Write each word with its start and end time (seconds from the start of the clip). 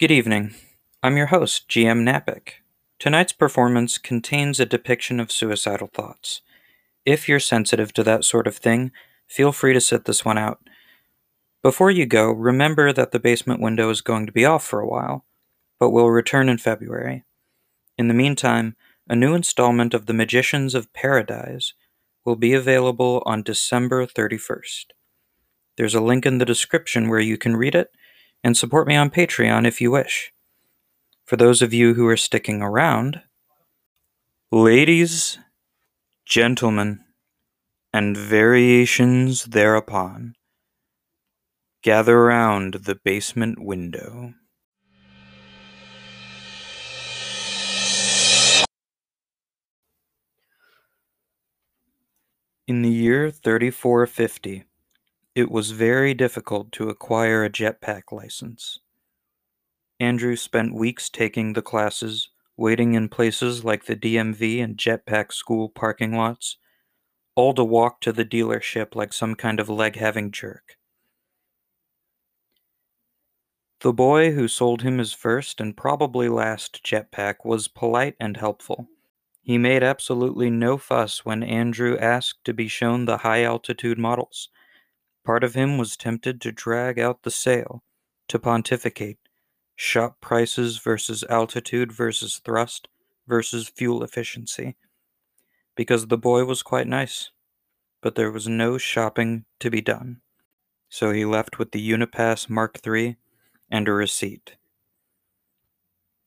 Good 0.00 0.10
evening. 0.10 0.54
I'm 1.02 1.18
your 1.18 1.26
host, 1.26 1.68
GM 1.68 2.08
Napick. 2.08 2.62
Tonight's 2.98 3.34
performance 3.34 3.98
contains 3.98 4.58
a 4.58 4.64
depiction 4.64 5.20
of 5.20 5.30
suicidal 5.30 5.88
thoughts. 5.88 6.40
If 7.04 7.28
you're 7.28 7.38
sensitive 7.38 7.92
to 7.92 8.02
that 8.04 8.24
sort 8.24 8.46
of 8.46 8.56
thing, 8.56 8.92
feel 9.28 9.52
free 9.52 9.74
to 9.74 9.80
sit 9.80 10.06
this 10.06 10.24
one 10.24 10.38
out. 10.38 10.58
Before 11.62 11.90
you 11.90 12.06
go, 12.06 12.32
remember 12.32 12.94
that 12.94 13.12
the 13.12 13.20
basement 13.20 13.60
window 13.60 13.90
is 13.90 14.00
going 14.00 14.24
to 14.24 14.32
be 14.32 14.46
off 14.46 14.64
for 14.64 14.80
a 14.80 14.88
while, 14.88 15.26
but 15.78 15.90
will 15.90 16.08
return 16.08 16.48
in 16.48 16.56
February. 16.56 17.24
In 17.98 18.08
the 18.08 18.14
meantime, 18.14 18.76
a 19.06 19.14
new 19.14 19.34
installment 19.34 19.92
of 19.92 20.06
The 20.06 20.14
Magicians 20.14 20.74
of 20.74 20.94
Paradise 20.94 21.74
will 22.24 22.36
be 22.36 22.54
available 22.54 23.22
on 23.26 23.42
December 23.42 24.06
31st. 24.06 24.92
There's 25.76 25.94
a 25.94 26.00
link 26.00 26.24
in 26.24 26.38
the 26.38 26.46
description 26.46 27.10
where 27.10 27.20
you 27.20 27.36
can 27.36 27.54
read 27.54 27.74
it 27.74 27.90
and 28.42 28.56
support 28.56 28.86
me 28.86 28.96
on 28.96 29.10
Patreon 29.10 29.66
if 29.66 29.80
you 29.80 29.90
wish. 29.90 30.32
For 31.24 31.36
those 31.36 31.62
of 31.62 31.72
you 31.72 31.94
who 31.94 32.06
are 32.06 32.16
sticking 32.16 32.62
around, 32.62 33.22
ladies, 34.50 35.38
gentlemen, 36.24 37.04
and 37.92 38.16
variations 38.16 39.44
thereupon, 39.44 40.34
gather 41.82 42.24
round 42.24 42.74
the 42.74 42.94
basement 42.94 43.58
window. 43.58 44.34
In 52.66 52.82
the 52.82 52.90
year 52.90 53.30
3450, 53.32 54.64
it 55.34 55.50
was 55.50 55.70
very 55.70 56.14
difficult 56.14 56.72
to 56.72 56.88
acquire 56.88 57.44
a 57.44 57.50
jetpack 57.50 58.12
license. 58.12 58.80
Andrew 60.00 60.34
spent 60.34 60.74
weeks 60.74 61.08
taking 61.08 61.52
the 61.52 61.62
classes, 61.62 62.30
waiting 62.56 62.94
in 62.94 63.08
places 63.08 63.64
like 63.64 63.84
the 63.84 63.96
DMV 63.96 64.62
and 64.62 64.76
jetpack 64.76 65.32
school 65.32 65.68
parking 65.68 66.16
lots, 66.16 66.56
all 67.34 67.54
to 67.54 67.64
walk 67.64 68.00
to 68.00 68.12
the 68.12 68.24
dealership 68.24 68.94
like 68.94 69.12
some 69.12 69.34
kind 69.34 69.60
of 69.60 69.68
leg 69.68 69.96
having 69.96 70.30
jerk. 70.30 70.76
The 73.80 73.92
boy 73.92 74.32
who 74.32 74.46
sold 74.46 74.82
him 74.82 74.98
his 74.98 75.14
first 75.14 75.60
and 75.60 75.76
probably 75.76 76.28
last 76.28 76.84
jetpack 76.84 77.36
was 77.44 77.68
polite 77.68 78.14
and 78.20 78.36
helpful. 78.36 78.88
He 79.42 79.56
made 79.56 79.82
absolutely 79.82 80.50
no 80.50 80.76
fuss 80.76 81.24
when 81.24 81.42
Andrew 81.42 81.96
asked 81.96 82.44
to 82.44 82.52
be 82.52 82.68
shown 82.68 83.06
the 83.06 83.18
high 83.18 83.42
altitude 83.42 83.98
models. 83.98 84.50
Part 85.24 85.44
of 85.44 85.54
him 85.54 85.78
was 85.78 85.96
tempted 85.96 86.40
to 86.40 86.52
drag 86.52 86.98
out 86.98 87.22
the 87.22 87.30
sale, 87.30 87.82
to 88.28 88.38
pontificate 88.38 89.18
shop 89.76 90.20
prices 90.20 90.78
versus 90.78 91.24
altitude 91.28 91.92
versus 91.92 92.40
thrust 92.44 92.88
versus 93.26 93.68
fuel 93.68 94.02
efficiency. 94.02 94.76
Because 95.76 96.06
the 96.06 96.18
boy 96.18 96.44
was 96.44 96.62
quite 96.62 96.86
nice, 96.86 97.30
but 98.02 98.14
there 98.14 98.30
was 98.30 98.48
no 98.48 98.78
shopping 98.78 99.44
to 99.60 99.70
be 99.70 99.80
done. 99.80 100.20
So 100.88 101.12
he 101.12 101.24
left 101.24 101.58
with 101.58 101.72
the 101.72 101.90
Unipass 101.90 102.50
Mark 102.50 102.80
III 102.86 103.16
and 103.70 103.88
a 103.88 103.92
receipt 103.92 104.56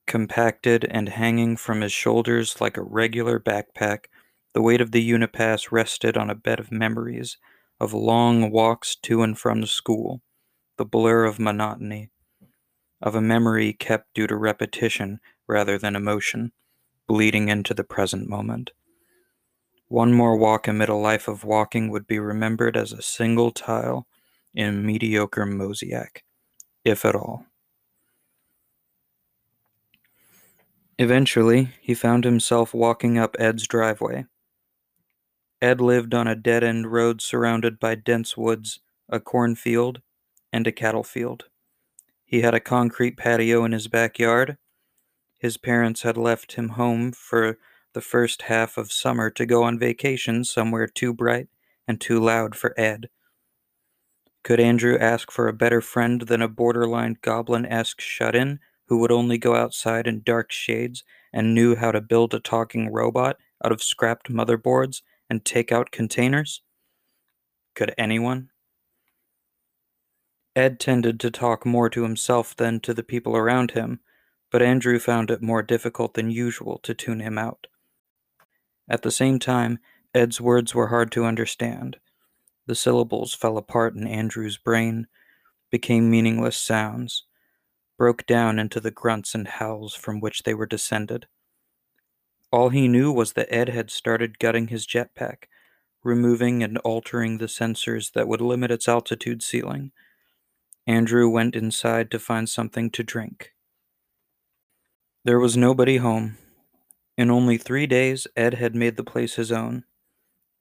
compacted 0.05 0.85
and 0.89 1.09
hanging 1.09 1.57
from 1.57 1.81
his 1.81 1.91
shoulders 1.91 2.59
like 2.61 2.77
a 2.77 2.83
regular 2.83 3.39
backpack, 3.39 4.05
the 4.53 4.61
weight 4.61 4.81
of 4.81 4.91
the 4.91 5.11
Unipass 5.11 5.71
rested 5.71 6.17
on 6.17 6.29
a 6.29 6.35
bed 6.35 6.59
of 6.59 6.71
memories, 6.71 7.37
of 7.79 7.93
long 7.93 8.51
walks 8.51 8.95
to 8.95 9.21
and 9.21 9.37
from 9.37 9.65
school, 9.65 10.21
the 10.77 10.85
blur 10.85 11.25
of 11.25 11.39
monotony, 11.39 12.09
of 13.01 13.15
a 13.15 13.21
memory 13.21 13.73
kept 13.73 14.13
due 14.13 14.27
to 14.27 14.35
repetition 14.35 15.19
rather 15.47 15.77
than 15.77 15.95
emotion, 15.95 16.51
bleeding 17.07 17.49
into 17.49 17.73
the 17.73 17.83
present 17.83 18.29
moment. 18.29 18.71
One 19.87 20.13
more 20.13 20.37
walk 20.37 20.67
amid 20.67 20.89
a 20.89 20.95
life 20.95 21.27
of 21.27 21.43
walking 21.43 21.89
would 21.89 22.07
be 22.07 22.17
remembered 22.17 22.75
as 22.75 22.91
a 22.91 23.01
single 23.01 23.51
tile 23.51 24.07
in 24.53 24.85
mediocre 24.85 25.45
mosaic, 25.45 26.23
if 26.83 27.05
at 27.05 27.15
all. 27.15 27.45
Eventually, 30.97 31.69
he 31.81 31.93
found 31.93 32.23
himself 32.23 32.73
walking 32.73 33.17
up 33.17 33.35
Ed's 33.39 33.67
driveway. 33.67 34.25
Ed 35.63 35.79
lived 35.79 36.13
on 36.13 36.27
a 36.27 36.35
dead 36.35 36.61
end 36.61 36.91
road 36.91 37.21
surrounded 37.21 37.79
by 37.79 37.95
dense 37.95 38.35
woods, 38.35 38.81
a 39.07 39.21
cornfield, 39.21 40.01
and 40.51 40.67
a 40.67 40.73
cattle 40.73 41.05
field. 41.05 41.45
He 42.25 42.41
had 42.41 42.53
a 42.53 42.59
concrete 42.59 43.15
patio 43.15 43.63
in 43.63 43.71
his 43.71 43.87
backyard. 43.87 44.57
His 45.39 45.55
parents 45.55 46.01
had 46.01 46.17
left 46.17 46.55
him 46.55 46.69
home 46.69 47.13
for 47.13 47.59
the 47.93 48.01
first 48.01 48.41
half 48.43 48.77
of 48.77 48.91
summer 48.91 49.29
to 49.29 49.45
go 49.45 49.63
on 49.63 49.79
vacation 49.79 50.43
somewhere 50.43 50.85
too 50.85 51.13
bright 51.13 51.47
and 51.87 52.01
too 52.01 52.19
loud 52.19 52.57
for 52.57 52.77
Ed. 52.77 53.07
Could 54.43 54.59
Andrew 54.59 54.97
ask 54.97 55.31
for 55.31 55.47
a 55.47 55.53
better 55.53 55.79
friend 55.79 56.23
than 56.23 56.41
a 56.41 56.49
borderline 56.49 57.15
goblin 57.21 57.65
esque 57.65 58.01
shut 58.01 58.35
in 58.35 58.59
who 58.87 58.97
would 58.97 59.13
only 59.13 59.37
go 59.37 59.55
outside 59.55 60.07
in 60.07 60.23
dark 60.25 60.51
shades 60.51 61.05
and 61.31 61.55
knew 61.55 61.77
how 61.77 61.93
to 61.93 62.01
build 62.01 62.33
a 62.33 62.41
talking 62.41 62.91
robot 62.91 63.37
out 63.63 63.71
of 63.71 63.81
scrapped 63.81 64.29
motherboards 64.29 65.01
and 65.29 65.43
take 65.43 65.71
out 65.71 65.91
containers? 65.91 66.61
Could 67.75 67.93
anyone? 67.97 68.49
Ed 70.55 70.79
tended 70.79 71.19
to 71.19 71.31
talk 71.31 71.65
more 71.65 71.89
to 71.89 72.03
himself 72.03 72.55
than 72.55 72.79
to 72.81 72.93
the 72.93 73.03
people 73.03 73.35
around 73.35 73.71
him, 73.71 73.99
but 74.51 74.61
Andrew 74.61 74.99
found 74.99 75.31
it 75.31 75.41
more 75.41 75.63
difficult 75.63 76.13
than 76.13 76.29
usual 76.29 76.77
to 76.83 76.93
tune 76.93 77.19
him 77.19 77.39
out. 77.39 77.65
At 78.87 79.01
the 79.01 79.11
same 79.11 79.39
time, 79.39 79.79
Ed's 80.13 80.39
words 80.39 80.75
were 80.75 80.89
hard 80.89 81.11
to 81.13 81.25
understand. 81.25 81.97
The 82.67 82.75
syllables 82.75 83.33
fell 83.33 83.57
apart 83.57 83.95
in 83.95 84.05
Andrew's 84.05 84.57
brain, 84.57 85.07
became 85.71 86.11
meaningless 86.11 86.57
sounds, 86.57 87.25
broke 87.97 88.27
down 88.27 88.59
into 88.59 88.79
the 88.79 88.91
grunts 88.91 89.33
and 89.33 89.47
howls 89.47 89.95
from 89.95 90.19
which 90.19 90.43
they 90.43 90.53
were 90.53 90.67
descended. 90.67 91.25
All 92.53 92.69
he 92.69 92.87
knew 92.87 93.11
was 93.11 93.33
that 93.33 93.51
Ed 93.51 93.69
had 93.69 93.89
started 93.89 94.37
gutting 94.37 94.67
his 94.67 94.85
jetpack, 94.85 95.45
removing 96.03 96.61
and 96.61 96.77
altering 96.77 97.39
the 97.39 97.47
sensors 97.47 98.11
that 98.13 98.27
would 98.27 98.41
limit 98.41 98.69
its 98.69 98.87
altitude 98.87 99.41
ceiling. 99.41 99.91
Andrew 100.85 101.27
went 101.27 101.55
inside 101.55 102.11
to 102.11 102.19
find 102.19 102.47
something 102.47 102.91
to 102.91 103.01
drink. 103.01 103.53
There 105.25 105.39
was 105.39 105.57
nobody 105.57 105.97
home. 105.97 106.37
In 107.17 107.31
only 107.31 107.57
three 107.57 107.87
days, 107.87 108.27
Ed 108.35 108.53
had 108.53 108.75
made 108.75 108.97
the 108.97 109.03
place 109.03 109.33
his 109.33 109.51
own. 109.51 109.85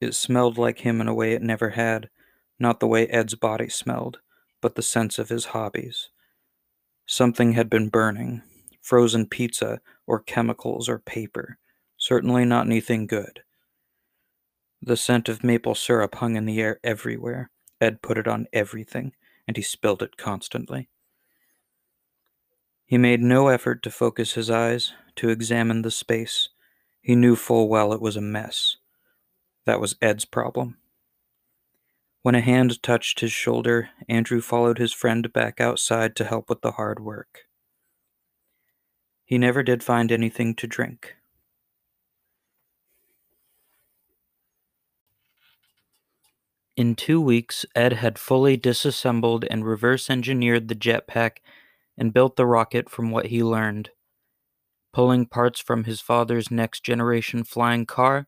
It 0.01 0.15
smelled 0.15 0.57
like 0.57 0.79
him 0.79 0.99
in 0.99 1.07
a 1.07 1.13
way 1.13 1.33
it 1.33 1.43
never 1.43 1.69
had, 1.69 2.09
not 2.57 2.79
the 2.79 2.87
way 2.87 3.05
Ed's 3.05 3.35
body 3.35 3.69
smelled, 3.69 4.17
but 4.61 4.73
the 4.73 4.81
sense 4.81 5.19
of 5.19 5.29
his 5.29 5.45
hobbies. 5.45 6.09
Something 7.05 7.53
had 7.53 7.69
been 7.69 7.89
burning 7.89 8.41
frozen 8.81 9.27
pizza, 9.27 9.79
or 10.05 10.19
chemicals, 10.19 10.89
or 10.89 10.99
paper. 10.99 11.57
Certainly 12.03 12.43
not 12.43 12.65
anything 12.65 13.07
good. 13.07 13.43
The 14.81 14.97
scent 14.97 15.29
of 15.29 15.41
maple 15.41 15.73
syrup 15.73 16.15
hung 16.15 16.35
in 16.35 16.43
the 16.43 16.59
air 16.59 16.81
everywhere. 16.83 17.49
Ed 17.79 18.01
put 18.01 18.17
it 18.17 18.27
on 18.27 18.47
everything, 18.51 19.13
and 19.47 19.55
he 19.55 19.63
spilled 19.63 20.03
it 20.03 20.17
constantly. 20.17 20.89
He 22.85 22.97
made 22.97 23.21
no 23.21 23.47
effort 23.47 23.81
to 23.83 23.89
focus 23.89 24.33
his 24.33 24.49
eyes, 24.49 24.91
to 25.15 25.29
examine 25.29 25.81
the 25.81 25.91
space. 25.91 26.49
He 27.01 27.15
knew 27.15 27.37
full 27.37 27.69
well 27.69 27.93
it 27.93 28.01
was 28.01 28.17
a 28.17 28.21
mess. 28.21 28.75
That 29.65 29.79
was 29.79 29.95
Ed's 30.01 30.25
problem. 30.25 30.79
When 32.21 32.35
a 32.35 32.41
hand 32.41 32.83
touched 32.83 33.21
his 33.21 33.31
shoulder, 33.31 33.91
Andrew 34.09 34.41
followed 34.41 34.77
his 34.77 34.91
friend 34.91 35.31
back 35.31 35.61
outside 35.61 36.17
to 36.17 36.25
help 36.25 36.49
with 36.49 36.63
the 36.63 36.71
hard 36.71 36.99
work. 36.99 37.43
He 39.23 39.37
never 39.37 39.63
did 39.63 39.81
find 39.83 40.11
anything 40.11 40.53
to 40.55 40.67
drink. 40.67 41.15
In 46.75 46.95
two 46.95 47.21
weeks, 47.21 47.65
Ed 47.75 47.93
had 47.93 48.17
fully 48.17 48.57
disassembled 48.57 49.45
and 49.45 49.65
reverse 49.65 50.09
engineered 50.09 50.67
the 50.67 50.75
jetpack 50.75 51.37
and 51.97 52.13
built 52.13 52.35
the 52.35 52.47
rocket 52.47 52.89
from 52.89 53.11
what 53.11 53.27
he 53.27 53.43
learned, 53.43 53.91
pulling 54.91 55.27
parts 55.27 55.59
from 55.59 55.83
his 55.83 56.01
father's 56.01 56.49
next 56.49 56.83
generation 56.83 57.43
flying 57.43 57.85
car 57.85 58.27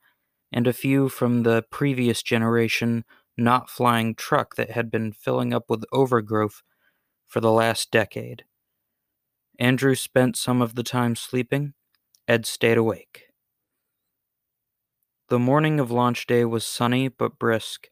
and 0.52 0.68
a 0.68 0.74
few 0.74 1.10
from 1.10 1.44
the 1.44 1.64
previous 1.72 2.22
generation 2.22 3.04
not 3.36 3.70
flying 3.70 4.14
truck 4.14 4.56
that 4.56 4.72
had 4.72 4.92
been 4.92 5.12
filling 5.12 5.54
up 5.54 5.70
with 5.70 5.84
overgrowth 5.92 6.62
for 7.26 7.40
the 7.40 7.52
last 7.52 7.92
decade. 7.92 8.46
Andrew 9.60 9.96
spent 9.96 10.38
some 10.38 10.62
of 10.62 10.76
the 10.76 10.84
time 10.84 11.16
sleeping, 11.16 11.74
Ed 12.28 12.46
stayed 12.46 12.78
awake. 12.78 13.24
The 15.30 15.40
morning 15.40 15.80
of 15.80 15.90
launch 15.90 16.28
day 16.28 16.46
was 16.46 16.66
sunny 16.66 17.08
but 17.08 17.40
brisk. 17.40 17.90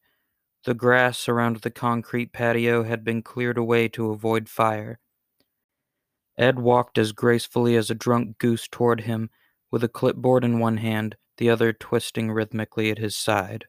The 0.66 0.74
grass 0.74 1.28
around 1.28 1.58
the 1.58 1.72
concrete 1.72 2.32
patio 2.32 2.84
had 2.84 3.04
been 3.04 3.22
cleared 3.22 3.58
away 3.58 3.90
to 3.90 4.12
avoid 4.12 4.48
fire. 4.48 5.00
Ed 6.38 6.60
walked 6.60 6.98
as 6.98 7.12
gracefully 7.12 7.76
as 7.76 7.90
a 7.90 7.96
drunk 7.96 8.38
goose 8.38 8.68
toward 8.68 9.02
him, 9.02 9.30
with 9.70 9.84
a 9.84 9.90
clipboard 9.90 10.44
in 10.44 10.60
one 10.60 10.78
hand, 10.78 11.18
the 11.38 11.50
other 11.50 11.74
twisting 11.74 12.32
rhythmically 12.32 12.90
at 12.92 12.98
his 12.98 13.16
side. 13.16 13.66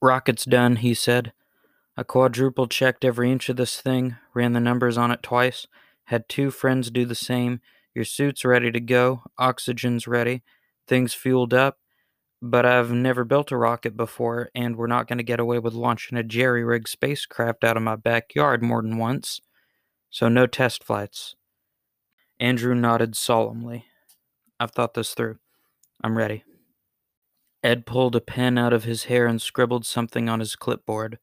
Rocket's 0.00 0.44
done, 0.44 0.76
he 0.76 0.94
said. 0.94 1.32
I 1.96 2.04
quadruple 2.04 2.68
checked 2.68 3.04
every 3.04 3.32
inch 3.32 3.48
of 3.48 3.56
this 3.56 3.80
thing, 3.80 4.16
ran 4.34 4.52
the 4.52 4.60
numbers 4.60 4.96
on 4.96 5.10
it 5.10 5.22
twice, 5.22 5.66
had 6.04 6.28
two 6.28 6.52
friends 6.52 6.90
do 6.92 7.04
the 7.04 7.16
same. 7.16 7.60
Your 7.92 8.04
suit's 8.04 8.44
ready 8.44 8.70
to 8.70 8.80
go, 8.80 9.24
oxygen's 9.36 10.06
ready, 10.06 10.44
things 10.86 11.12
fueled 11.12 11.52
up, 11.52 11.78
but 12.40 12.64
I've 12.64 12.90
never 12.90 13.24
built 13.24 13.50
a 13.50 13.56
rocket 13.56 13.96
before, 13.96 14.50
and 14.54 14.76
we're 14.76 14.86
not 14.86 15.08
going 15.08 15.18
to 15.18 15.24
get 15.24 15.40
away 15.40 15.58
with 15.58 15.74
launching 15.74 16.16
a 16.16 16.22
jerry 16.22 16.64
rig 16.64 16.86
spacecraft 16.86 17.64
out 17.64 17.76
of 17.76 17.82
my 17.82 17.96
backyard 17.96 18.62
more 18.62 18.82
than 18.82 18.98
once. 18.98 19.40
So, 20.10 20.28
no 20.28 20.46
test 20.46 20.84
flights. 20.84 21.34
Andrew 22.40 22.74
nodded 22.74 23.16
solemnly. 23.16 23.86
I've 24.60 24.70
thought 24.70 24.94
this 24.94 25.14
through. 25.14 25.38
I'm 26.02 26.16
ready. 26.16 26.44
Ed 27.62 27.86
pulled 27.86 28.14
a 28.14 28.20
pen 28.20 28.56
out 28.56 28.72
of 28.72 28.84
his 28.84 29.04
hair 29.04 29.26
and 29.26 29.42
scribbled 29.42 29.84
something 29.84 30.28
on 30.28 30.40
his 30.40 30.54
clipboard. 30.54 31.18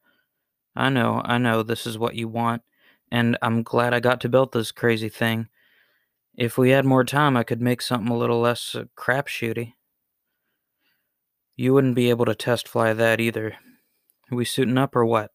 I 0.75 0.89
know, 0.89 1.21
I 1.23 1.37
know, 1.37 1.63
this 1.63 1.87
is 1.87 1.97
what 1.97 2.15
you 2.15 2.27
want, 2.27 2.61
and 3.09 3.37
I'm 3.41 3.63
glad 3.63 3.93
I 3.93 4.01
got 4.01 4.19
to 4.21 4.29
build 4.29 4.51
this 4.51 4.73
crazy 4.73 5.07
thing. 5.07 5.47
If 6.37 6.57
we 6.57 6.71
had 6.71 6.85
more 6.85 7.05
time, 7.05 7.37
I 7.37 7.43
could 7.43 7.61
make 7.61 7.81
something 7.81 8.11
a 8.11 8.17
little 8.17 8.41
less 8.41 8.75
uh, 8.75 8.85
crapshooty. 8.97 9.75
You 11.55 11.73
wouldn't 11.73 11.95
be 11.95 12.09
able 12.09 12.25
to 12.25 12.35
test 12.35 12.67
fly 12.67 12.93
that 12.93 13.21
either. 13.21 13.57
Are 14.31 14.35
we 14.35 14.45
suiting 14.45 14.77
up 14.77 14.95
or 14.95 15.05
what? 15.05 15.31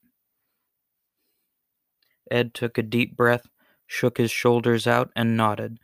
Ed 2.30 2.54
took 2.54 2.76
a 2.76 2.82
deep 2.82 3.16
breath, 3.16 3.46
shook 3.86 4.18
his 4.18 4.30
shoulders 4.30 4.86
out, 4.86 5.10
and 5.16 5.36
nodded. 5.36 5.78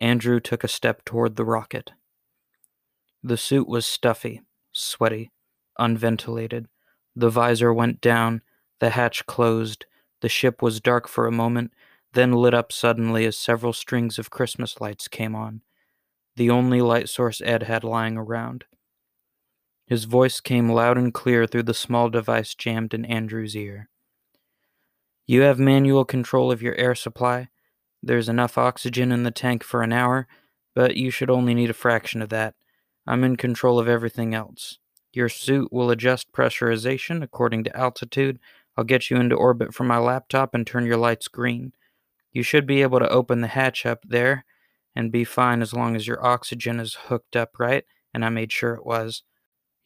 Andrew 0.00 0.40
took 0.40 0.62
a 0.62 0.68
step 0.68 1.04
toward 1.04 1.36
the 1.36 1.44
rocket. 1.44 1.92
The 3.22 3.36
suit 3.36 3.66
was 3.68 3.86
stuffy, 3.86 4.42
sweaty, 4.72 5.32
unventilated. 5.78 6.68
The 7.14 7.30
visor 7.30 7.72
went 7.74 8.00
down, 8.00 8.42
the 8.78 8.90
hatch 8.90 9.26
closed, 9.26 9.86
the 10.20 10.28
ship 10.28 10.62
was 10.62 10.80
dark 10.80 11.08
for 11.08 11.26
a 11.26 11.32
moment, 11.32 11.72
then 12.12 12.32
lit 12.32 12.54
up 12.54 12.72
suddenly 12.72 13.26
as 13.26 13.36
several 13.36 13.72
strings 13.72 14.18
of 14.18 14.30
Christmas 14.30 14.80
lights 14.80 15.08
came 15.08 15.34
on, 15.34 15.62
the 16.36 16.50
only 16.50 16.80
light 16.80 17.08
source 17.08 17.40
Ed 17.44 17.64
had 17.64 17.84
lying 17.84 18.16
around. 18.16 18.64
His 19.86 20.04
voice 20.04 20.40
came 20.40 20.68
loud 20.68 20.98
and 20.98 21.14
clear 21.14 21.46
through 21.46 21.62
the 21.62 21.74
small 21.74 22.10
device 22.10 22.54
jammed 22.54 22.92
in 22.92 23.04
Andrew's 23.04 23.56
ear. 23.56 23.88
You 25.26 25.42
have 25.42 25.58
manual 25.58 26.04
control 26.04 26.50
of 26.50 26.62
your 26.62 26.74
air 26.74 26.94
supply. 26.94 27.48
There's 28.02 28.28
enough 28.28 28.58
oxygen 28.58 29.12
in 29.12 29.22
the 29.22 29.30
tank 29.30 29.62
for 29.62 29.82
an 29.82 29.92
hour, 29.92 30.26
but 30.74 30.96
you 30.96 31.10
should 31.10 31.30
only 31.30 31.54
need 31.54 31.70
a 31.70 31.74
fraction 31.74 32.20
of 32.20 32.28
that. 32.30 32.54
I'm 33.06 33.22
in 33.22 33.36
control 33.36 33.78
of 33.78 33.88
everything 33.88 34.34
else. 34.34 34.78
Your 35.12 35.28
suit 35.28 35.72
will 35.72 35.90
adjust 35.90 36.32
pressurization 36.32 37.22
according 37.22 37.64
to 37.64 37.76
altitude. 37.76 38.38
I'll 38.76 38.84
get 38.84 39.08
you 39.08 39.16
into 39.16 39.36
orbit 39.36 39.72
from 39.72 39.86
my 39.86 39.98
laptop 39.98 40.54
and 40.54 40.66
turn 40.66 40.84
your 40.84 40.96
lights 40.96 41.28
green. 41.28 41.72
You 42.32 42.42
should 42.42 42.66
be 42.66 42.82
able 42.82 42.98
to 42.98 43.08
open 43.08 43.40
the 43.40 43.48
hatch 43.48 43.86
up 43.86 44.00
there 44.04 44.44
and 44.94 45.12
be 45.12 45.24
fine 45.24 45.62
as 45.62 45.72
long 45.72 45.96
as 45.96 46.06
your 46.06 46.24
oxygen 46.24 46.80
is 46.80 46.94
hooked 46.94 47.36
up 47.36 47.58
right, 47.58 47.84
and 48.12 48.24
I 48.24 48.28
made 48.28 48.52
sure 48.52 48.74
it 48.74 48.84
was. 48.84 49.22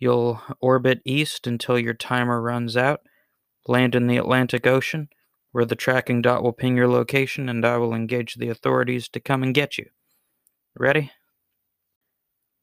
You'll 0.00 0.43
orbit 0.61 1.02
east 1.05 1.47
until 1.47 1.79
your 1.79 1.94
timer 1.94 2.41
runs 2.41 2.76
out, 2.76 3.02
land 3.69 3.94
in 3.94 4.06
the 4.06 4.17
Atlantic 4.17 4.67
Ocean, 4.67 5.11
where 5.52 5.67
the 5.67 5.76
tracking 5.76 6.23
dot 6.23 6.43
will 6.43 6.55
ping 6.55 6.76
your 6.76 6.88
location, 6.88 7.50
and 7.50 7.64
I 7.64 7.76
will 7.76 7.94
engage 7.94 8.37
the 8.37 8.49
authorities 8.49 9.08
to 9.11 9.20
come 9.20 9.43
and 9.43 9.55
get 9.55 9.76
you. 9.76 9.87
Ready? 10.75 11.12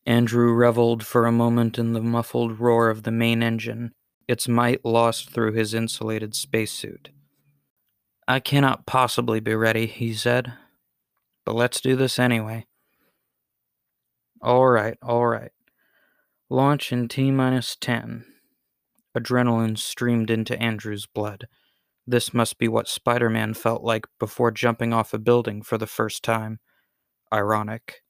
Andrew 0.05 0.51
reveled 0.53 1.05
for 1.05 1.25
a 1.25 1.31
moment 1.31 1.77
in 1.77 1.93
the 1.93 2.01
muffled 2.01 2.59
roar 2.59 2.89
of 2.89 3.03
the 3.03 3.11
main 3.11 3.43
engine, 3.43 3.93
its 4.27 4.47
might 4.47 4.83
lost 4.83 5.29
through 5.29 5.53
his 5.53 5.73
insulated 5.73 6.33
spacesuit. 6.33 7.09
I 8.27 8.39
cannot 8.39 8.85
possibly 8.85 9.39
be 9.39 9.53
ready, 9.53 9.85
he 9.85 10.13
said, 10.13 10.53
but 11.45 11.55
let's 11.55 11.81
do 11.81 11.95
this 11.95 12.17
anyway. 12.17 12.65
All 14.41 14.67
right, 14.67 14.97
all 15.03 15.27
right. 15.27 15.51
Launch 16.49 16.93
in 16.93 17.09
T 17.09 17.29
minus 17.29 17.75
10. 17.75 18.25
Adrenaline 19.17 19.77
streamed 19.77 20.29
into 20.29 20.57
Andrew's 20.61 21.05
blood. 21.05 21.47
This 22.05 22.33
must 22.33 22.57
be 22.57 22.69
what 22.69 22.87
Spider 22.87 23.29
Man 23.29 23.53
felt 23.53 23.83
like 23.83 24.05
before 24.17 24.51
jumping 24.51 24.93
off 24.93 25.13
a 25.13 25.19
building 25.19 25.61
for 25.61 25.77
the 25.77 25.85
first 25.87 26.23
time. 26.23 26.59
Ironic. 27.33 28.01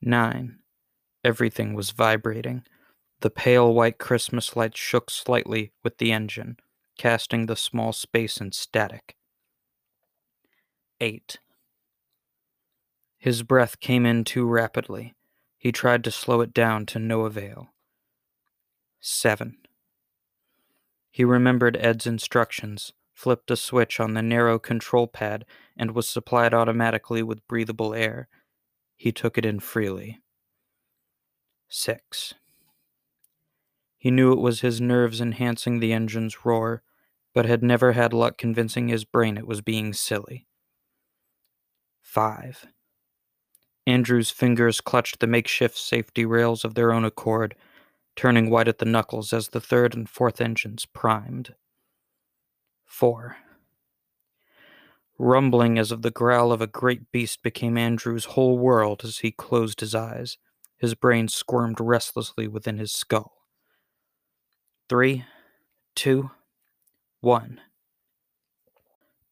9. 0.00 0.58
Everything 1.22 1.74
was 1.74 1.92
vibrating. 1.92 2.64
The 3.20 3.30
pale 3.30 3.72
white 3.72 3.98
Christmas 3.98 4.56
lights 4.56 4.80
shook 4.80 5.08
slightly 5.08 5.72
with 5.84 5.98
the 5.98 6.10
engine, 6.10 6.56
casting 6.98 7.46
the 7.46 7.54
small 7.54 7.92
space 7.92 8.38
in 8.38 8.50
static. 8.50 9.14
8. 11.00 11.38
His 13.18 13.44
breath 13.44 13.78
came 13.78 14.04
in 14.04 14.24
too 14.24 14.48
rapidly. 14.48 15.14
He 15.62 15.70
tried 15.70 16.02
to 16.02 16.10
slow 16.10 16.40
it 16.40 16.52
down 16.52 16.86
to 16.86 16.98
no 16.98 17.20
avail. 17.20 17.68
7. 18.98 19.58
He 21.08 21.24
remembered 21.24 21.76
Ed's 21.76 22.04
instructions, 22.04 22.92
flipped 23.14 23.48
a 23.48 23.54
switch 23.54 24.00
on 24.00 24.14
the 24.14 24.22
narrow 24.22 24.58
control 24.58 25.06
pad, 25.06 25.44
and 25.76 25.92
was 25.92 26.08
supplied 26.08 26.52
automatically 26.52 27.22
with 27.22 27.46
breathable 27.46 27.94
air. 27.94 28.26
He 28.96 29.12
took 29.12 29.38
it 29.38 29.46
in 29.46 29.60
freely. 29.60 30.20
6. 31.68 32.34
He 33.98 34.10
knew 34.10 34.32
it 34.32 34.40
was 34.40 34.62
his 34.62 34.80
nerves 34.80 35.20
enhancing 35.20 35.78
the 35.78 35.92
engine's 35.92 36.44
roar, 36.44 36.82
but 37.32 37.46
had 37.46 37.62
never 37.62 37.92
had 37.92 38.12
luck 38.12 38.36
convincing 38.36 38.88
his 38.88 39.04
brain 39.04 39.38
it 39.38 39.46
was 39.46 39.60
being 39.60 39.92
silly. 39.92 40.48
5. 42.00 42.66
Andrew's 43.86 44.30
fingers 44.30 44.80
clutched 44.80 45.20
the 45.20 45.26
makeshift 45.26 45.76
safety 45.76 46.24
rails 46.24 46.64
of 46.64 46.74
their 46.74 46.92
own 46.92 47.04
accord, 47.04 47.54
turning 48.14 48.48
white 48.50 48.68
at 48.68 48.78
the 48.78 48.84
knuckles 48.84 49.32
as 49.32 49.48
the 49.48 49.60
third 49.60 49.94
and 49.94 50.08
fourth 50.08 50.40
engines 50.40 50.86
primed. 50.86 51.54
4. 52.84 53.36
Rumbling 55.18 55.78
as 55.78 55.90
of 55.90 56.02
the 56.02 56.10
growl 56.10 56.52
of 56.52 56.60
a 56.60 56.66
great 56.66 57.10
beast 57.10 57.42
became 57.42 57.76
Andrew's 57.76 58.26
whole 58.26 58.58
world 58.58 59.02
as 59.04 59.18
he 59.18 59.30
closed 59.30 59.80
his 59.80 59.94
eyes. 59.94 60.38
His 60.78 60.94
brain 60.94 61.28
squirmed 61.28 61.80
restlessly 61.80 62.48
within 62.48 62.78
his 62.78 62.92
skull. 62.92 63.32
Three, 64.88 65.24
two, 65.94 66.30
one. 67.20 67.60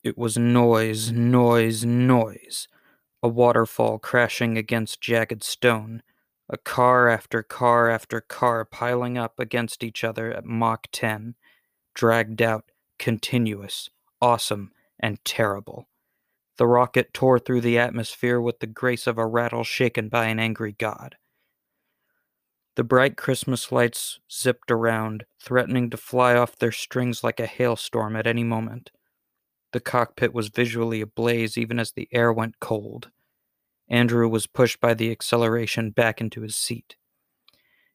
It 0.03 0.17
was 0.17 0.39
noise, 0.39 1.13
noise, 1.13 1.85
noise. 1.85 2.69
A 3.23 3.29
waterfall 3.29 3.99
crashing 3.99 4.57
against 4.57 5.01
jagged 5.01 5.43
stone. 5.43 6.03
A 6.49 6.57
car 6.57 7.09
after 7.09 7.43
car 7.43 7.91
after 7.91 8.21
car 8.21 8.65
piling 8.65 9.19
up 9.19 9.39
against 9.39 9.85
each 9.85 10.03
other 10.03 10.33
at 10.33 10.45
Mach 10.45 10.87
10. 10.91 11.35
Dragged 11.95 12.43
out, 12.43 12.65
continuous, 12.99 13.91
awesome, 14.21 14.73
and 14.99 15.25
terrible. 15.25 15.89
The 16.57 16.67
rocket 16.67 17.15
tore 17.15 17.39
through 17.39 17.61
the 17.63 17.79
atmosphere 17.79 18.41
with 18.41 18.61
the 18.61 18.67
grace 18.67 19.07
of 19.07 19.19
a 19.19 19.27
rattle 19.27 19.65
shaken 19.65 20.09
by 20.09 20.27
an 20.27 20.39
angry 20.39 20.73
god. 20.73 21.17
The 22.77 22.85
bright 22.85 23.17
Christmas 23.17 23.71
lights 23.73 24.21
zipped 24.31 24.71
around, 24.71 25.25
threatening 25.43 25.91
to 25.91 25.97
fly 25.97 26.35
off 26.35 26.57
their 26.57 26.73
strings 26.73 27.23
like 27.23 27.41
a 27.41 27.47
hailstorm 27.47 28.17
at 28.17 28.27
any 28.27 28.45
moment. 28.45 28.91
The 29.73 29.81
cockpit 29.81 30.35
was 30.35 30.49
visually 30.49 31.01
ablaze 31.01 31.57
even 31.57 31.79
as 31.79 31.93
the 31.93 32.09
air 32.13 32.33
went 32.33 32.61
cold. 32.61 33.11
Andrew 33.89 34.29
was 34.29 34.47
pushed 34.47 34.81
by 34.81 34.95
the 34.95 35.11
acceleration 35.11 35.91
back 35.91 36.21
into 36.21 36.43
his 36.43 36.57
seat. 36.57 36.97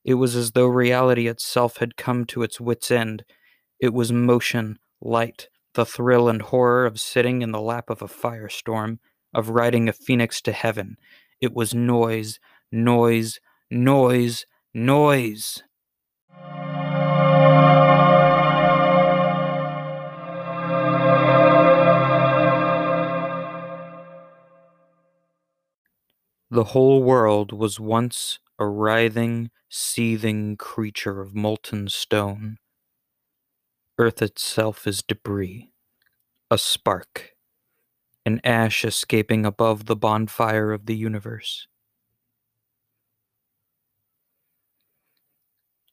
It 0.03 0.15
was 0.15 0.36
as 0.36 0.51
though 0.51 0.67
reality 0.67 1.27
itself 1.27 1.77
had 1.77 1.98
come 1.98 2.25
to 2.25 2.44
its 2.44 2.60
wits' 2.60 2.91
end. 2.91 3.24
It 3.79 3.94
was 3.94 4.12
motion, 4.12 4.79
light, 5.01 5.50
the 5.74 5.86
thrill 5.86 6.29
and 6.29 6.41
horror 6.41 6.86
of 6.86 7.00
sitting 7.00 7.41
in 7.41 7.51
the 7.51 7.62
lap 7.62 7.89
of 7.89 8.01
a 8.01 8.08
firestorm, 8.08 9.00
of 9.34 9.50
riding 9.50 9.89
a 9.89 9.94
phoenix 9.94 10.41
to 10.41 10.51
heaven. 10.51 10.98
It 11.41 11.53
was 11.53 11.74
noise, 11.74 12.39
noise, 12.72 13.39
noise, 13.70 14.46
Noise. 14.77 15.63
The 26.55 26.63
whole 26.63 27.03
world 27.03 27.51
was 27.51 27.81
once 27.81 28.39
a 28.57 28.65
writhing, 28.65 29.51
seething 29.67 30.55
creature 30.55 31.19
of 31.19 31.35
molten 31.35 31.89
stone. 31.89 32.59
Earth 33.97 34.21
itself 34.21 34.88
is 34.88 35.03
debris, 35.03 35.74
a 36.50 36.57
spark, 36.57 37.31
an 38.25 38.39
ash 38.45 38.85
escaping 38.85 39.45
above 39.45 39.88
the 39.88 39.97
bonfire 39.97 40.71
of 40.71 40.85
the 40.85 40.95
universe. 40.95 41.67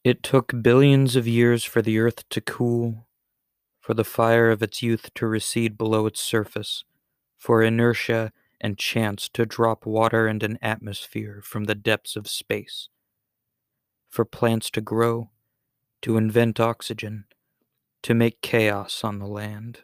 It 0.05 0.23
took 0.23 0.53
billions 0.61 1.17
of 1.17 1.27
years 1.27 1.65
for 1.65 1.81
the 1.81 1.99
earth 1.99 2.29
to 2.29 2.39
cool, 2.39 3.05
for 3.81 3.93
the 3.93 4.05
fire 4.05 4.49
of 4.49 4.63
its 4.63 4.81
youth 4.81 5.13
to 5.15 5.27
recede 5.27 5.77
below 5.77 6.05
its 6.05 6.21
surface, 6.21 6.85
for 7.37 7.61
inertia 7.61 8.31
and 8.63 8.77
chance 8.77 9.29
to 9.33 9.45
drop 9.45 9.85
water 9.85 10.25
and 10.25 10.41
an 10.41 10.57
atmosphere 10.61 11.41
from 11.43 11.65
the 11.65 11.75
depths 11.75 12.15
of 12.15 12.27
space, 12.27 12.89
for 14.09 14.25
plants 14.25 14.71
to 14.71 14.81
grow, 14.81 15.29
to 16.01 16.17
invent 16.17 16.59
oxygen, 16.59 17.25
to 18.01 18.13
make 18.13 18.41
chaos 18.41 19.03
on 19.03 19.19
the 19.19 19.27
land. 19.27 19.81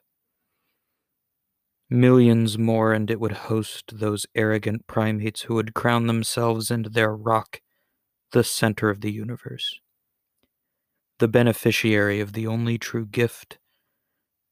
Millions 1.89 2.57
more, 2.57 2.93
and 2.93 3.11
it 3.11 3.19
would 3.19 3.33
host 3.49 3.99
those 3.99 4.25
arrogant 4.33 4.87
primates 4.87 5.41
who 5.41 5.55
would 5.55 5.73
crown 5.73 6.07
themselves 6.07 6.71
and 6.71 6.85
their 6.85 7.15
rock 7.15 7.61
the 8.31 8.43
center 8.43 8.89
of 8.89 9.01
the 9.01 9.11
universe 9.11 9.79
the 11.19 11.27
beneficiary 11.27 12.19
of 12.19 12.33
the 12.33 12.47
only 12.47 12.77
true 12.77 13.05
gift, 13.05 13.59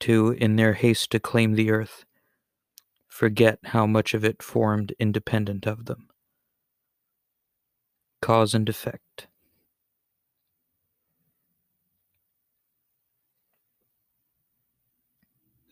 to, 0.02 0.32
in 0.32 0.58
their 0.58 0.74
haste 0.74 1.10
to 1.12 1.20
claim 1.20 1.54
the 1.54 1.72
earth, 1.72 2.06
forget 3.18 3.58
how 3.64 3.88
much 3.88 4.14
of 4.14 4.24
it 4.24 4.44
formed 4.44 4.94
independent 5.00 5.66
of 5.66 5.86
them. 5.86 6.08
Cause 8.22 8.54
and 8.54 8.70
effect. 8.70 9.26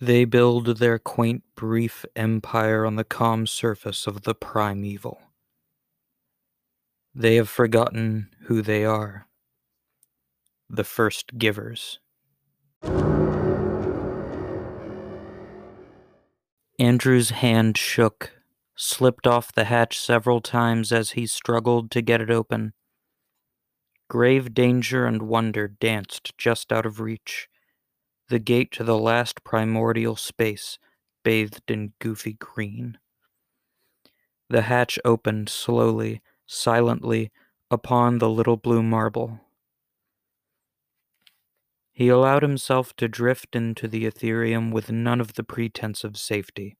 They 0.02 0.26
build 0.26 0.78
their 0.78 0.98
quaint, 0.98 1.44
brief 1.56 2.04
empire 2.16 2.84
on 2.84 2.96
the 2.96 3.04
calm 3.04 3.46
surface 3.46 4.08
of 4.08 4.24
the 4.24 4.34
primeval. 4.34 5.22
They 7.14 7.36
have 7.36 7.48
forgotten 7.48 8.30
who 8.48 8.64
they 8.64 8.84
are 8.84 9.28
the 10.68 10.84
first 10.84 11.38
givers. 11.38 12.00
Andrew's 16.78 17.30
hand 17.30 17.78
shook, 17.78 18.34
slipped 18.76 19.26
off 19.26 19.54
the 19.54 19.64
hatch 19.64 19.98
several 19.98 20.42
times 20.42 20.92
as 20.92 21.12
he 21.12 21.26
struggled 21.26 21.90
to 21.92 22.02
get 22.02 22.20
it 22.20 22.30
open. 22.30 22.74
Grave 24.10 24.54
danger 24.54 25.06
and 25.06 25.24
wonder 25.24 25.70
danced 25.70 26.38
just 26.38 26.74
out 26.74 26.86
of 26.86 27.00
reach. 27.00 27.48
The 28.28 28.40
gate 28.40 28.72
to 28.74 28.84
the 28.84 28.98
last 28.98 29.44
primordial 29.46 30.18
space, 30.18 30.78
bathed 31.24 31.72
in 31.72 31.94
goofy 32.00 32.34
green. 32.34 32.98
The 34.50 34.64
hatch 34.64 35.00
opened 35.06 35.48
slowly, 35.48 36.22
silently, 36.46 37.32
upon 37.72 38.18
the 38.18 38.30
little 38.30 38.58
blue 38.58 38.84
marble. 38.84 39.40
He 41.96 42.10
allowed 42.10 42.44
himself 42.44 42.94
to 42.98 43.08
drift 43.08 43.56
into 43.56 43.88
the 43.88 44.06
ethereum 44.06 44.74
with 44.74 44.92
none 44.92 45.22
of 45.22 45.36
the 45.36 45.46
pretense 45.46 46.04
of 46.04 46.18
safety. 46.18 46.78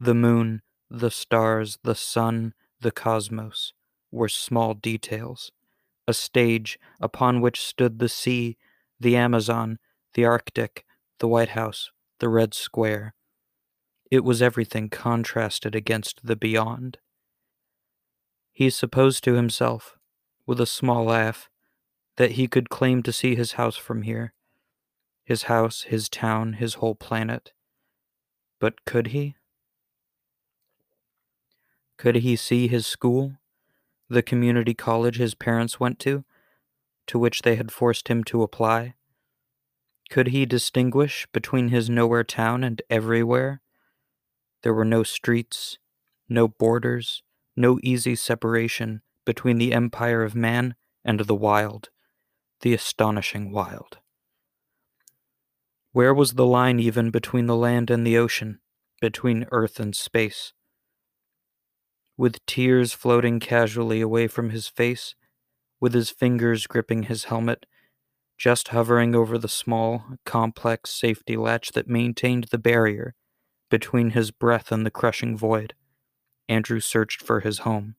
The 0.00 0.14
moon, 0.14 0.62
the 0.88 1.10
stars, 1.10 1.78
the 1.84 1.94
sun, 1.94 2.54
the 2.80 2.90
cosmos 2.90 3.74
were 4.10 4.30
small 4.30 4.72
details, 4.72 5.52
a 6.08 6.14
stage 6.14 6.78
upon 7.02 7.42
which 7.42 7.60
stood 7.60 7.98
the 7.98 8.08
sea, 8.08 8.56
the 8.98 9.14
Amazon, 9.14 9.78
the 10.14 10.24
Arctic, 10.24 10.86
the 11.18 11.28
White 11.28 11.50
House, 11.50 11.90
the 12.18 12.30
Red 12.30 12.54
Square. 12.54 13.12
It 14.10 14.24
was 14.24 14.40
everything 14.40 14.88
contrasted 14.88 15.74
against 15.74 16.24
the 16.24 16.36
beyond. 16.36 16.96
He 18.52 18.70
supposed 18.70 19.22
to 19.24 19.34
himself, 19.34 19.98
with 20.46 20.62
a 20.62 20.66
small 20.66 21.04
laugh, 21.04 21.50
that 22.16 22.32
he 22.32 22.46
could 22.46 22.70
claim 22.70 23.02
to 23.02 23.12
see 23.12 23.34
his 23.34 23.52
house 23.52 23.76
from 23.76 24.02
here. 24.02 24.34
His 25.24 25.44
house, 25.44 25.82
his 25.82 26.08
town, 26.08 26.54
his 26.54 26.74
whole 26.74 26.94
planet. 26.94 27.52
But 28.60 28.84
could 28.84 29.08
he? 29.08 29.36
Could 31.96 32.16
he 32.16 32.36
see 32.36 32.68
his 32.68 32.86
school, 32.86 33.38
the 34.08 34.22
community 34.22 34.74
college 34.74 35.16
his 35.16 35.34
parents 35.34 35.80
went 35.80 35.98
to, 36.00 36.24
to 37.06 37.18
which 37.18 37.42
they 37.42 37.56
had 37.56 37.72
forced 37.72 38.08
him 38.08 38.24
to 38.24 38.42
apply? 38.42 38.94
Could 40.10 40.28
he 40.28 40.44
distinguish 40.44 41.26
between 41.32 41.68
his 41.68 41.88
nowhere 41.88 42.24
town 42.24 42.64
and 42.64 42.82
everywhere? 42.90 43.62
There 44.62 44.74
were 44.74 44.84
no 44.84 45.02
streets, 45.02 45.78
no 46.28 46.48
borders, 46.48 47.22
no 47.56 47.78
easy 47.82 48.16
separation 48.16 49.02
between 49.24 49.58
the 49.58 49.72
empire 49.72 50.22
of 50.22 50.34
man 50.34 50.74
and 51.04 51.20
the 51.20 51.34
wild 51.34 51.90
the 52.62 52.74
astonishing 52.74 53.52
wild. 53.52 53.98
Where 55.92 56.14
was 56.14 56.32
the 56.32 56.46
line 56.46 56.80
even 56.80 57.10
between 57.10 57.46
the 57.46 57.56
land 57.56 57.90
and 57.90 58.06
the 58.06 58.16
ocean, 58.16 58.60
between 59.00 59.46
earth 59.52 59.78
and 59.78 59.94
space? 59.94 60.52
With 62.16 62.44
tears 62.46 62.92
floating 62.92 63.40
casually 63.40 64.00
away 64.00 64.26
from 64.26 64.50
his 64.50 64.68
face, 64.68 65.14
with 65.80 65.92
his 65.92 66.10
fingers 66.10 66.66
gripping 66.66 67.04
his 67.04 67.24
helmet, 67.24 67.66
just 68.38 68.68
hovering 68.68 69.14
over 69.14 69.36
the 69.36 69.48
small, 69.48 70.04
complex 70.24 70.90
safety 70.90 71.36
latch 71.36 71.72
that 71.72 71.88
maintained 71.88 72.44
the 72.44 72.58
barrier 72.58 73.14
between 73.70 74.10
his 74.10 74.30
breath 74.30 74.70
and 74.70 74.86
the 74.86 74.90
crushing 74.90 75.36
void, 75.36 75.74
Andrew 76.48 76.80
searched 76.80 77.22
for 77.22 77.40
his 77.40 77.60
home. 77.60 77.96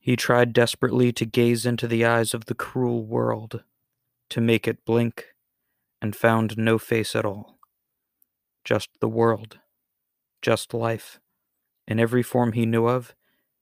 He 0.00 0.16
tried 0.16 0.52
desperately 0.52 1.12
to 1.12 1.26
gaze 1.26 1.66
into 1.66 1.86
the 1.86 2.04
eyes 2.04 2.34
of 2.34 2.46
the 2.46 2.54
cruel 2.54 3.04
world, 3.04 3.64
to 4.30 4.40
make 4.40 4.66
it 4.66 4.84
blink, 4.84 5.34
and 6.00 6.14
found 6.14 6.56
no 6.56 6.78
face 6.78 7.16
at 7.16 7.24
all. 7.24 7.58
Just 8.64 8.90
the 9.00 9.08
world, 9.08 9.58
just 10.42 10.72
life, 10.72 11.20
in 11.86 11.98
every 11.98 12.22
form 12.22 12.52
he 12.52 12.66
knew 12.66 12.86
of, 12.86 13.14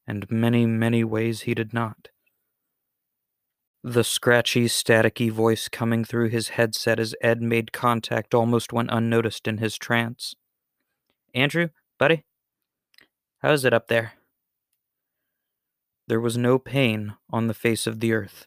and 0.06 0.30
many, 0.30 0.66
many 0.66 1.02
ways 1.02 1.42
he 1.42 1.54
did 1.54 1.72
not. 1.72 2.08
The 3.82 4.04
scratchy, 4.04 4.66
staticky 4.66 5.30
voice 5.30 5.68
coming 5.68 6.04
through 6.04 6.30
his 6.30 6.50
headset 6.50 6.98
as 6.98 7.14
Ed 7.20 7.40
made 7.40 7.72
contact 7.72 8.34
almost 8.34 8.72
went 8.72 8.90
unnoticed 8.90 9.46
in 9.46 9.58
his 9.58 9.78
trance. 9.78 10.34
Andrew, 11.34 11.68
buddy, 11.96 12.24
how's 13.42 13.64
it 13.64 13.72
up 13.72 13.86
there? 13.86 14.15
There 16.08 16.20
was 16.20 16.36
no 16.36 16.58
pain 16.58 17.14
on 17.30 17.46
the 17.46 17.54
face 17.54 17.86
of 17.86 18.00
the 18.00 18.12
earth. 18.12 18.46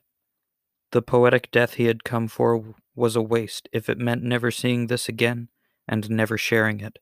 The 0.92 1.02
poetic 1.02 1.52
death 1.52 1.76
he 1.76 1.86
had 1.86 2.04
come 2.04 2.28
for 2.28 2.76
was 2.96 3.16
a 3.16 3.22
waste 3.22 3.70
if 3.72 3.90
it 3.90 3.98
meant 3.98 4.24
never 4.24 4.50
seeing 4.50 4.88
this 4.88 5.08
again 5.08 5.50
and 5.88 6.10
never 6.10 6.38
sharing 6.38 6.80
it. 6.80 7.00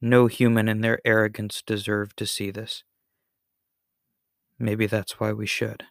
No 0.00 0.26
human 0.26 0.68
in 0.68 0.82
their 0.82 1.00
arrogance 1.04 1.62
deserved 1.62 2.16
to 2.18 2.26
see 2.26 2.50
this. 2.50 2.84
Maybe 4.58 4.86
that's 4.86 5.18
why 5.18 5.32
we 5.32 5.46
should. 5.46 5.84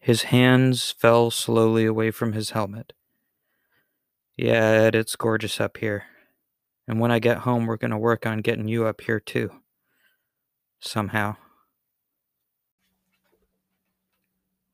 His 0.00 0.24
hands 0.24 0.92
fell 0.92 1.30
slowly 1.30 1.84
away 1.84 2.10
from 2.10 2.32
his 2.32 2.50
helmet. 2.50 2.92
Yeah, 4.36 4.90
it's 4.92 5.16
gorgeous 5.16 5.60
up 5.60 5.76
here. 5.76 6.04
And 6.88 6.98
when 6.98 7.10
I 7.10 7.18
get 7.18 7.38
home, 7.38 7.66
we're 7.66 7.76
going 7.76 7.90
to 7.90 7.98
work 7.98 8.26
on 8.26 8.38
getting 8.38 8.66
you 8.66 8.86
up 8.86 9.02
here 9.02 9.20
too. 9.20 9.50
Somehow. 10.80 11.36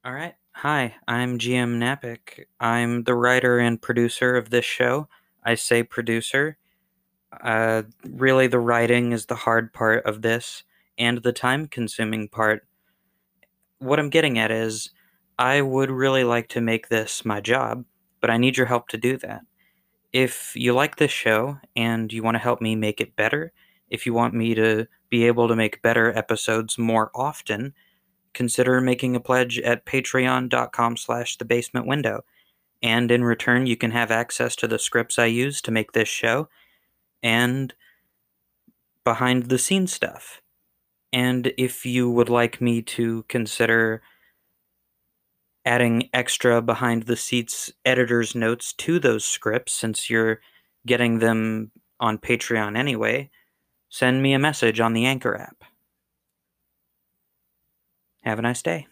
All 0.07 0.13
right. 0.13 0.37
Hi, 0.53 0.95
I'm 1.09 1.37
GM 1.37 1.81
Napick. 1.81 2.47
I'm 2.61 3.03
the 3.03 3.17
writer 3.17 3.59
and 3.59 3.83
producer 3.83 4.37
of 4.37 4.51
this 4.51 4.65
show. 4.65 5.09
I 5.43 5.57
say 5.57 5.83
producer. 5.83 6.59
Uh, 7.43 7.83
really, 8.09 8.47
the 8.47 8.61
writing 8.61 9.11
is 9.11 9.27
the 9.27 9.35
hard 9.35 9.73
part 9.73 10.07
of 10.07 10.23
this 10.23 10.63
and 10.97 11.25
the 11.25 11.33
time 11.33 11.67
consuming 11.67 12.29
part. 12.29 12.69
What 13.81 13.99
I'm 13.99 14.09
getting 14.09 14.39
at 14.39 14.53
is, 14.53 14.91
I 15.41 15.61
would 15.61 15.91
really 15.91 16.23
like 16.23 16.47
to 16.51 16.61
make 16.61 16.89
this 16.89 17.25
my 17.25 17.41
job, 17.41 17.85
but 18.21 18.31
I 18.31 18.37
need 18.37 18.57
your 18.57 18.67
help 18.67 18.87
to 18.91 18.97
do 18.97 19.17
that. 19.17 19.41
If 20.13 20.53
you 20.55 20.73
like 20.73 20.99
this 20.99 21.11
show 21.11 21.59
and 21.75 22.13
you 22.13 22.23
want 22.23 22.37
to 22.37 22.45
help 22.45 22.61
me 22.61 22.77
make 22.77 23.01
it 23.01 23.17
better, 23.17 23.53
if 23.91 24.07
you 24.07 24.15
want 24.15 24.35
me 24.35 24.55
to 24.55 24.87
be 25.11 25.27
able 25.27 25.49
to 25.49 25.57
make 25.57 25.83
better 25.83 26.17
episodes 26.17 26.79
more 26.79 27.11
often, 27.13 27.75
consider 28.37 28.81
making 28.81 29.17
a 29.17 29.21
pledge 29.21 29.59
at 29.59 29.87
patreon.com 29.87 30.97
slash 30.97 31.39
the 31.39 31.45
basement 31.45 31.87
window. 31.87 32.25
And 32.83 33.11
in 33.11 33.25
return, 33.25 33.67
you 33.67 33.77
can 33.77 33.91
have 33.91 34.11
access 34.11 34.55
to 34.57 34.69
the 34.69 34.79
scripts 34.79 35.19
I 35.19 35.25
use 35.25 35.61
to 35.63 35.73
make 35.73 35.93
this 35.93 36.09
show 36.09 36.49
and 37.23 37.75
behind 39.03 39.45
the 39.45 39.59
scenes 39.59 39.93
stuff. 39.93 40.43
And 41.13 41.53
if 41.57 41.87
you 41.87 42.11
would 42.11 42.29
like 42.29 42.61
me 42.61 42.83
to 42.83 43.25
consider 43.29 44.03
adding 45.65 46.11
extra 46.13 46.61
behind 46.61 47.05
the 47.05 47.17
seats 47.17 47.73
editor's 47.85 48.35
notes 48.35 48.75
to 48.75 48.99
those 48.99 49.25
scripts, 49.25 49.73
since 49.73 50.11
you're 50.11 50.41
getting 50.87 51.19
them 51.21 51.71
on 51.99 52.19
Patreon 52.19 52.77
anyway, 52.77 53.31
send 53.89 54.23
me 54.23 54.35
a 54.35 54.39
message 54.39 54.79
on 54.79 54.93
the 54.93 55.07
Anchor 55.07 55.35
app. 55.35 55.65
Have 58.27 58.39
a 58.41 58.43
nice 58.43 58.61
day. 58.61 58.89